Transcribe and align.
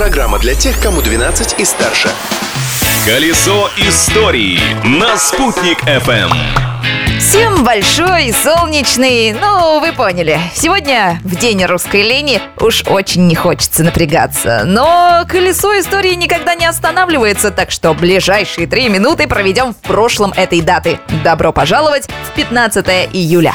Программа 0.00 0.38
для 0.38 0.54
тех, 0.54 0.80
кому 0.80 1.02
12 1.02 1.60
и 1.60 1.64
старше. 1.66 2.08
Колесо 3.04 3.68
истории 3.76 4.58
на 4.82 5.18
«Спутник 5.18 5.84
FM. 5.84 6.30
Всем 7.18 7.64
большой, 7.64 8.32
солнечный, 8.32 9.32
ну, 9.34 9.78
вы 9.78 9.92
поняли. 9.92 10.40
Сегодня, 10.54 11.20
в 11.22 11.36
день 11.36 11.62
русской 11.66 12.00
лени, 12.00 12.40
уж 12.58 12.82
очень 12.86 13.26
не 13.26 13.34
хочется 13.34 13.84
напрягаться. 13.84 14.62
Но 14.64 15.22
колесо 15.28 15.78
истории 15.78 16.14
никогда 16.14 16.54
не 16.54 16.64
останавливается, 16.64 17.50
так 17.50 17.70
что 17.70 17.92
ближайшие 17.92 18.66
три 18.66 18.88
минуты 18.88 19.28
проведем 19.28 19.74
в 19.74 19.76
прошлом 19.76 20.32
этой 20.32 20.62
даты. 20.62 20.98
Добро 21.22 21.52
пожаловать 21.52 22.08
в 22.26 22.34
15 22.34 22.86
июля. 23.12 23.54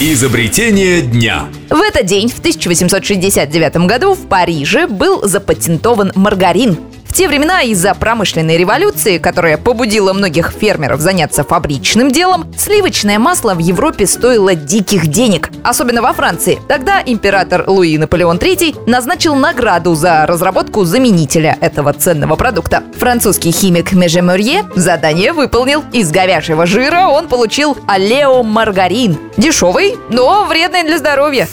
Изобретение 0.00 1.02
дня. 1.02 1.48
В 1.68 1.80
этот 1.80 2.06
день, 2.06 2.28
в 2.28 2.38
1869 2.38 3.78
году, 3.88 4.14
в 4.14 4.28
Париже 4.28 4.86
был 4.86 5.26
запатентован 5.26 6.12
маргарин. 6.14 6.78
Те 7.18 7.26
времена 7.26 7.62
из-за 7.62 7.94
промышленной 7.94 8.56
революции, 8.56 9.18
которая 9.18 9.58
побудила 9.58 10.12
многих 10.12 10.52
фермеров 10.52 11.00
заняться 11.00 11.42
фабричным 11.42 12.12
делом, 12.12 12.46
сливочное 12.56 13.18
масло 13.18 13.54
в 13.54 13.58
Европе 13.58 14.06
стоило 14.06 14.54
диких 14.54 15.08
денег, 15.08 15.50
особенно 15.64 16.00
во 16.00 16.12
Франции. 16.12 16.60
Тогда 16.68 17.02
император 17.04 17.64
Луи 17.66 17.98
Наполеон 17.98 18.36
III 18.36 18.88
назначил 18.88 19.34
награду 19.34 19.96
за 19.96 20.26
разработку 20.26 20.84
заменителя 20.84 21.58
этого 21.60 21.92
ценного 21.92 22.36
продукта. 22.36 22.84
Французский 22.96 23.50
химик 23.50 23.90
Меже 23.94 24.20
Мюрье 24.20 24.62
задание 24.76 25.32
выполнил. 25.32 25.82
Из 25.92 26.12
говяжьего 26.12 26.66
жира 26.66 27.08
он 27.08 27.26
получил 27.26 27.76
алео-маргарин. 27.88 29.18
Дешевый, 29.36 29.96
но 30.08 30.44
вредный 30.44 30.84
для 30.84 30.98
здоровья. 30.98 31.48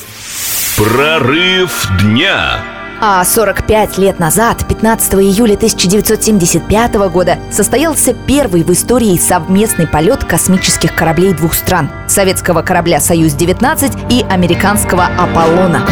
Прорыв 0.78 1.88
дня. 2.04 2.75
А 3.02 3.24
45 3.24 3.98
лет 3.98 4.20
назад, 4.20 4.66
15 4.68 5.16
июля 5.16 5.56
1975 5.56 6.94
года, 7.10 7.38
состоялся 7.52 8.14
первый 8.14 8.64
в 8.64 8.72
истории 8.72 9.18
совместный 9.18 9.86
полет 9.86 10.24
космических 10.24 10.96
кораблей 10.96 11.34
двух 11.34 11.54
стран– 11.54 11.90
советского 12.08 12.62
корабля 12.62 13.02
«Союз-19» 13.02 14.08
и 14.10 14.24
американского 14.30 15.06
«Аполлона». 15.18 15.86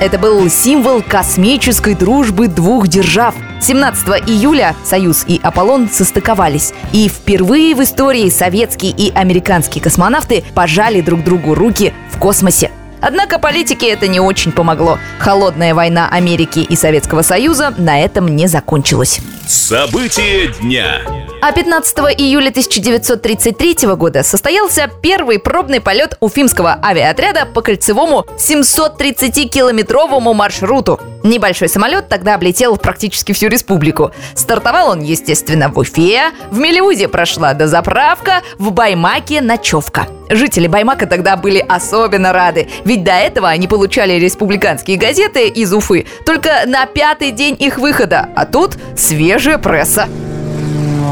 Это 0.00 0.18
был 0.18 0.50
символ 0.50 1.00
космической 1.00 1.94
дружбы 1.94 2.48
двух 2.48 2.88
держав. 2.88 3.36
17 3.60 4.28
июля 4.28 4.74
Союз 4.84 5.24
и 5.28 5.38
Аполлон 5.40 5.88
состыковались. 5.88 6.74
И 6.92 7.08
впервые 7.08 7.76
в 7.76 7.82
истории 7.84 8.28
советские 8.28 8.90
и 8.90 9.12
американские 9.14 9.80
космонавты 9.80 10.42
пожали 10.54 11.00
друг 11.02 11.22
другу 11.22 11.54
руки 11.54 11.94
в 12.10 12.18
космосе. 12.18 12.72
Однако 13.02 13.38
политике 13.38 13.90
это 13.90 14.06
не 14.06 14.20
очень 14.20 14.52
помогло. 14.52 14.98
Холодная 15.18 15.74
война 15.74 16.08
Америки 16.08 16.60
и 16.60 16.76
Советского 16.76 17.22
Союза 17.22 17.74
на 17.76 18.00
этом 18.00 18.28
не 18.28 18.46
закончилась. 18.46 19.20
События 19.46 20.48
дня. 20.60 21.02
А 21.44 21.50
15 21.50 21.98
июля 22.18 22.50
1933 22.50 23.88
года 23.96 24.22
состоялся 24.22 24.88
первый 25.02 25.40
пробный 25.40 25.80
полет 25.80 26.16
уфимского 26.20 26.78
авиаотряда 26.80 27.46
по 27.46 27.62
кольцевому 27.62 28.24
730-километровому 28.38 30.34
маршруту. 30.34 31.00
Небольшой 31.24 31.68
самолет 31.68 32.08
тогда 32.08 32.36
облетел 32.36 32.76
практически 32.76 33.32
всю 33.32 33.48
республику. 33.48 34.12
Стартовал 34.36 34.90
он, 34.90 35.00
естественно, 35.00 35.68
в 35.68 35.76
Уфе, 35.78 36.30
в 36.52 36.58
Мелеузе 36.58 37.08
прошла 37.08 37.54
дозаправка, 37.54 38.42
в 38.58 38.70
Баймаке 38.70 39.40
ночевка. 39.40 40.06
Жители 40.30 40.68
Баймака 40.68 41.08
тогда 41.08 41.36
были 41.36 41.58
особенно 41.58 42.32
рады, 42.32 42.68
ведь 42.84 43.02
до 43.02 43.14
этого 43.14 43.48
они 43.48 43.66
получали 43.66 44.12
республиканские 44.12 44.96
газеты 44.96 45.48
из 45.48 45.72
Уфы 45.74 46.06
только 46.24 46.62
на 46.66 46.86
пятый 46.86 47.32
день 47.32 47.56
их 47.58 47.78
выхода, 47.78 48.28
а 48.36 48.46
тут 48.46 48.76
свежая 48.96 49.58
пресса. 49.58 50.06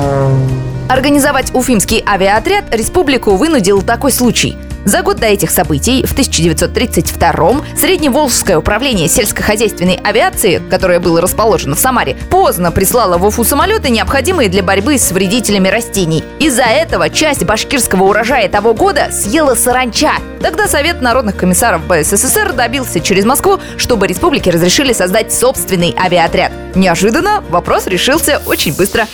Um... 0.01 0.60
Организовать 0.91 1.55
уфимский 1.55 2.03
авиаотряд 2.05 2.75
республику 2.75 3.37
вынудил 3.37 3.81
такой 3.81 4.11
случай– 4.11 4.57
за 4.85 5.03
год 5.03 5.19
до 5.19 5.27
этих 5.27 5.51
событий, 5.51 6.05
в 6.07 6.15
1932-м, 6.17 7.63
Средневолжское 7.77 8.57
управление 8.57 9.09
сельскохозяйственной 9.09 10.01
авиации, 10.03 10.61
которое 10.71 11.01
было 11.01 11.21
расположено 11.21 11.77
в 11.77 11.79
Самаре, 11.79 12.17
поздно 12.31 12.73
прислало 12.73 13.19
в 13.19 13.27
Уфу 13.27 13.45
самолеты, 13.45 13.91
необходимые 13.91 14.49
для 14.49 14.63
борьбы 14.63 14.97
с 14.97 15.13
вредителями 15.13 15.69
растений. 15.69 16.25
Из-за 16.39 16.63
этого 16.63 17.11
часть 17.11 17.45
башкирского 17.45 18.05
урожая 18.05 18.49
того 18.49 18.73
года 18.73 19.11
съела 19.13 19.55
саранча. 19.55 20.13
Тогда 20.41 20.67
Совет 20.67 21.03
народных 21.03 21.37
комиссаров 21.37 21.87
БССР 21.87 22.55
добился 22.55 23.01
через 23.01 23.27
Москву, 23.27 23.61
чтобы 23.77 24.07
республике 24.07 24.51
разрешили 24.51 24.95
создать 24.95 25.31
собственный 25.31 25.95
авиаотряд. 25.97 26.53
Неожиданно 26.75 27.45
вопрос 27.51 27.87
решился 27.87 28.41
очень 28.47 28.75
быстро. 28.75 29.07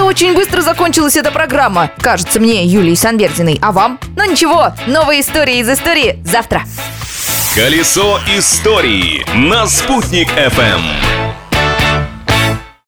Как-то 0.00 0.08
очень 0.08 0.34
быстро 0.34 0.62
закончилась 0.62 1.14
эта 1.16 1.30
программа. 1.30 1.90
Кажется 1.98 2.40
мне, 2.40 2.64
Юлии 2.64 2.94
Санбердиной. 2.94 3.58
А 3.60 3.70
вам? 3.70 3.98
Но 4.16 4.24
ну 4.24 4.30
ничего, 4.30 4.72
новые 4.86 5.20
истории 5.20 5.58
из 5.58 5.68
истории 5.68 6.18
завтра. 6.24 6.62
Колесо 7.54 8.18
истории 8.34 9.26
на 9.34 9.66
«Спутник 9.66 10.28
FM. 10.28 10.80